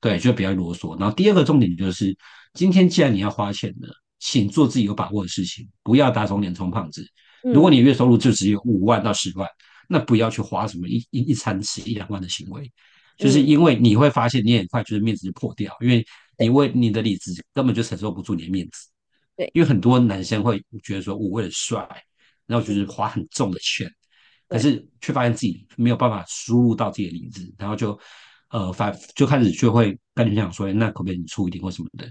[0.02, 1.00] 对，就不要啰嗦。
[1.00, 2.14] 然后第二个重点就是，
[2.52, 7.08] 今天既然你要花钱了，请做自己有把握的事情，不要打肿脸充胖子。
[7.42, 9.48] 如果嗯，你月收入就只有五万到十万，
[9.88, 12.70] 那不要去花什么一一一餐吃一两万的行为，
[13.16, 16.04] 就是嗯，因为你会发现你很快就是面子就破掉，因为
[16.38, 18.88] 你为你的理智根本就承受不住你的面子。
[19.36, 21.86] 对，因为很多男生会觉得说，我为了帅，
[22.46, 23.88] 然后就是花很重的钱，
[24.48, 27.98] 可，是却发现自己没有办法输入到自己的理智，然后就
[28.50, 32.10] 呃反就开始就会跟你讲说，那可不可以你出一点或什么的，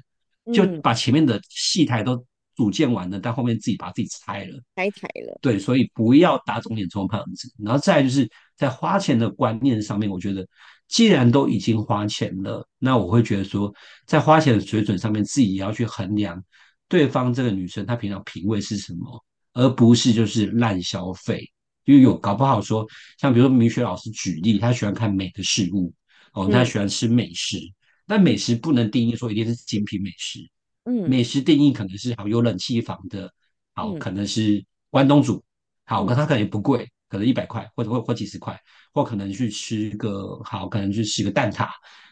[0.53, 2.25] 就嗯，把前面的戏台都
[2.57, 4.59] 组建完了，但后面自己把自己拆了。
[4.75, 7.49] 拆台了，对，所以不要打肿脸充胖子。
[7.63, 10.45] 然后再来就是在花钱的观念上面，我觉得
[10.89, 13.73] 既然都已经花钱了，那我会觉得说，
[14.05, 16.43] 在花钱的水准上面，自己也要去衡量
[16.89, 21.49] 对方这个女生她平常品味是什么，而不是就是滥消费。
[21.85, 22.85] 因为有搞不好说，
[23.17, 25.93] 像比如说明雪老师举例，他喜欢看美的事物，
[26.33, 27.57] 哦，他嗯喜欢吃美食，
[28.05, 30.39] 但美食不能定义说一定是精品美食，
[30.87, 33.31] 嗯美食定义可能是好有冷气房的，
[33.75, 35.43] 好嗯可能是关东煮，
[35.85, 38.59] 好，可嗯它可能也不贵，可能一百块或者或或几十块，
[38.93, 41.67] 或可能去吃个好，可能去吃个蛋挞，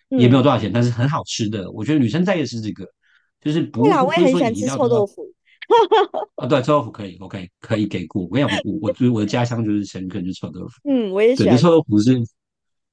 [0.09, 1.71] 也没有嗯，多少钱，但是很好吃的。
[1.71, 2.85] 我觉得女生在意的是这个，
[3.41, 5.25] 就是，不不不是说你我也很喜欢吃一定要臭豆腐。
[6.35, 8.23] 啊，对，臭豆腐可以，OK，可以给过。
[8.23, 10.73] 我跟你讲，我我就是我的家乡就是深坑，就是臭豆腐。
[10.83, 11.57] 嗯，我也喜欢。
[11.57, 12.11] 臭豆腐是，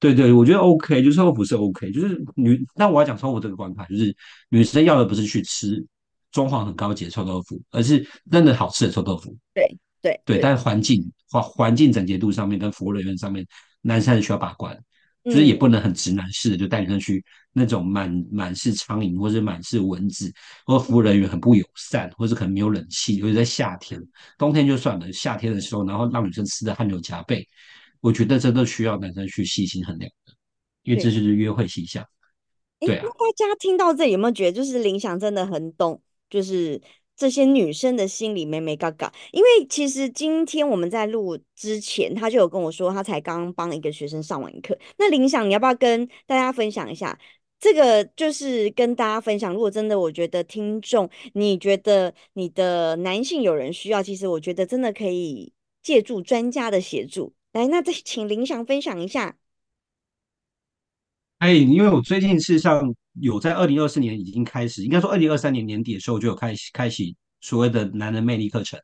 [0.03, 2.61] 对对，我觉得 OK，就臭豆腐是 OK，就是女。
[2.75, 4.13] 那我要讲臭豆腐这个关卡，就是
[4.49, 5.81] 女生要的不是去吃
[6.29, 9.33] 装潢很高级的臭豆腐，而是真的好吃的臭豆腐。
[9.53, 9.65] 对
[10.01, 13.47] 对对，对，但是环境环环境整洁度上面跟服务人员上面，
[13.81, 14.77] 男生还是需要把关，
[15.23, 20.29] 就是也嗯不能很直男式的就带女生去那种满满是苍蝇或者满是蚊子，
[20.65, 23.97] 或服务人员很不友善，或者可能没有冷气，尤其在夏天，
[24.37, 27.47] 冬天就算了，夏天的时候，然后让女生吃的汗流浃背，
[28.03, 30.33] 我觉得这都需要男生去细心衡量的，
[30.83, 31.09] 因为这。
[31.09, 32.05] 就是约会细项。
[32.81, 36.81] 诶，对啊，那大家听到这里有没有觉得，就是林想真的很懂，就是
[37.15, 39.09] 这些女生的心理美美嘎嘎？
[39.31, 44.77] 因为其实今天我们在录之前，他就有跟我说，他才刚帮一个学生上完课。
[44.97, 47.17] 那林想，你要不要跟大家分享一下？
[47.57, 57.33] 这个就是跟大家分享，如果真的，我觉得听众，你觉得你的男性有人需要，其实我觉得真的可以借助专家的协助。
[57.53, 59.37] 来，那再请林翔分享一下。
[61.37, 68.79] 哎，因为我最近事实上有在二零二四年已经开始，应该说二零二三年年底的时候就有开始开启所谓的男人魅力课程。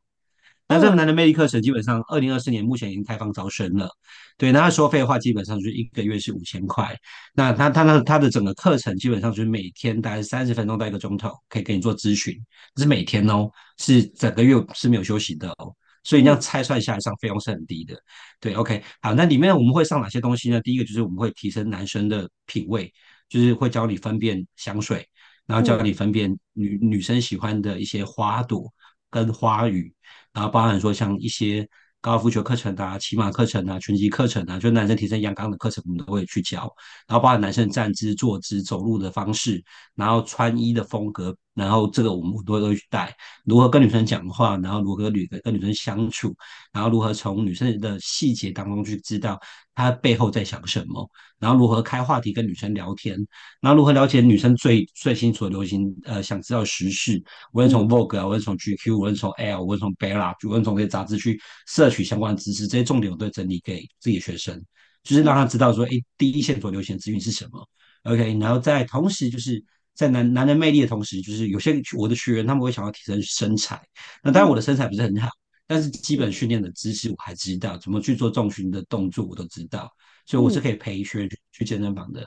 [0.68, 3.90] 那这个嗯男人魅力课程基本上二零二四年目前已经开放招生了，
[4.38, 6.96] 对，那他收费的话基本上就是一个月是五千块，
[7.34, 12.40] 那他他的它的整个课程基本上就是每天大概三十分钟到一个钟头，可以给你做咨询，
[12.76, 17.96] 这是每天哦，是整个月是没有休息的哦，所以这样嗯拆算下来上费用是很低的，
[18.40, 20.60] 对，OK，好，那里面我们会上哪些东西呢？
[20.62, 22.92] 第一个就是我们会提升男生的品味，
[23.28, 25.08] 就是会教你分辨香水，
[25.46, 28.72] 然后教嗯你分辨女女生喜欢的一些花朵
[29.10, 29.94] 跟花语。
[30.32, 31.68] 然后包含说像一些
[32.02, 36.60] 高尔夫球课程啊、骑马课程啊、拳击课程啊，就男生提升阳刚的课程，我们都会去教。
[37.08, 39.62] 然后包含男生站姿、坐姿、走路的方式，
[39.96, 43.14] 然后穿衣的风格，然后这个我们都会都会去带。
[43.44, 46.34] 如何跟女生讲话，然后如何女跟女生相处，
[46.72, 49.38] 然后如何从女生的细节当中去知道
[49.76, 53.18] 她背后在想什么，然后如何开话题跟女生聊天，
[53.60, 57.22] 然后如何了解女生最最新所流行呃想知道时事，
[57.54, 64.64] 无论从嗯 Vogue 啊，无论从 GQ，无论从 L，无论从 Bella，无论从这些杂志去摄取相关的知识，这些重点我都会整理给自己的学生，
[65.04, 67.68] 就是让他知道说，哎，第一线所流行的资讯是什么。
[68.04, 69.62] OK，然后在同时就是
[70.00, 73.86] 在男男人魅力的同时，就是有些我的学员他们会想要提升身材，
[74.24, 75.28] 那当然我的身材不是很好，
[75.68, 79.92] 但是基本训练的知识我还知道，怎么去做重训的动作我都知道，
[80.26, 82.26] 所以我是嗯可以陪学员去健身房的。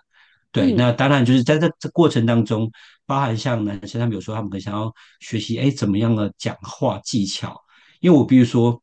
[0.50, 2.70] 对，嗯那当然就是在这这过程当中，
[3.06, 7.58] 包含像男生他们有时候他们可能想要学习，哎，怎么样的讲话技巧？
[8.00, 8.82] 因为我比如说，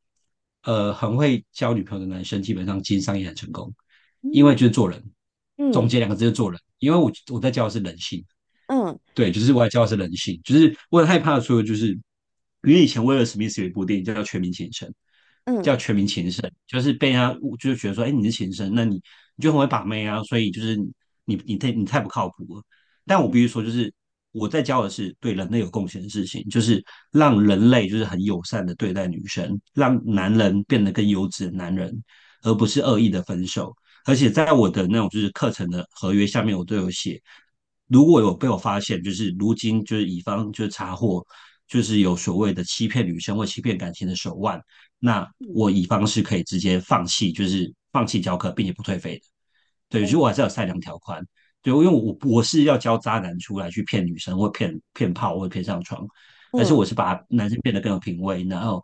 [0.63, 3.71] 呃，很会交女朋友的男生，基本上经商也很成功，
[4.33, 5.03] 因为嗯就是做人，
[5.71, 6.59] 总嗯结两个字就是做人。
[6.79, 8.25] 因为我我在教的是人性，
[8.69, 11.87] 嗯对，就是我在教的是人性，就是我很害怕说，就是
[12.63, 14.87] 因为以前威尔史密斯有一部电影叫《全民情圣》，
[15.63, 18.95] 叫嗯《全民情圣》，就是被人家误就是觉得说，哎，你是情圣，那你
[19.35, 20.77] 你就很会把妹啊，所以就是
[21.25, 22.63] 你你太你太不靠谱了。
[23.05, 23.91] 但我必须说，就是
[24.31, 32.03] 我在教的是对人类有贡献的事情，就是让人类就是很友善的对待女生，让男人变得更优质的男人，
[32.43, 33.75] 而不是恶意的分手。
[34.05, 37.21] 而且在我的那种就是课程的合约下面，我都有写，
[37.89, 41.25] 如果有被我发现，就是如今就是乙方就是查获，
[41.67, 44.61] 就是有所谓的欺骗女生或欺骗感情的手腕，
[44.99, 49.21] 那嗯我乙方是可以直接放弃，就是放弃教课，并且不退费的。
[49.89, 51.25] 对，所以哦我还是有善良条款。
[51.61, 56.07] 对，因为我我是要教渣男出来去骗女生，或骗骗炮，或骗上床，
[56.53, 58.81] 但是嗯我是把男生变得更有品味，然后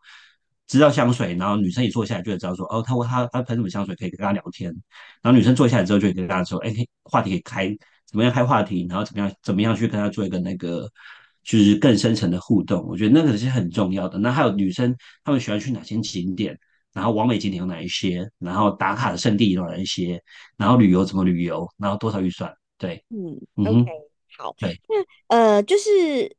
[0.68, 4.70] 知道香水，然后女生一坐下来就会知道说，哦，他他他喷什么香水，可以跟他聊天。
[5.22, 6.74] 然后女生坐下来之后，就会跟他说，哎，
[7.04, 7.78] 话题可以开，
[8.08, 10.90] 怎么样开话题，然后怎么样怎么样去跟他做一个那个。
[11.48, 14.18] 就是更深层的互动，我觉得那个是很重要的。
[14.18, 16.58] 那还有女生，她们喜欢去哪些景点，
[16.92, 20.20] 然后完美景点有哪一些，然后打卡的圣地有哪一些，
[20.58, 23.92] 然后旅游怎么旅游，然后多少预算，对，嗯，OK，
[24.40, 24.76] 好，对。
[24.90, 26.36] 那呃，就是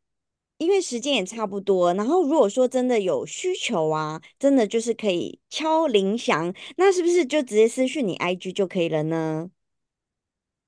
[0.59, 9.49] 因为时间也差不多，然后如果说真的有需求啊，真的就是可以敲铃响，那是不是就直接私讯你 IG 就可以了呢？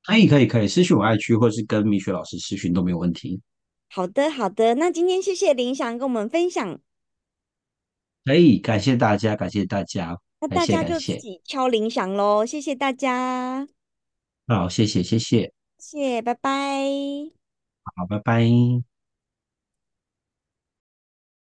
[0.09, 3.43] 可以可以可以，私讯我爱区或是跟米雪老师私讯都没有问题。
[3.91, 6.81] 好的，好的，那今天谢谢林翔跟我们分享，
[8.25, 11.19] 可以，感谢大家，感谢大家，那大家就自。
[11.19, 13.69] 己敲铃响喽，谢谢大家，
[14.47, 16.81] 好，谢谢谢谢，谢谢，拜拜。
[17.95, 18.49] 好，拜拜。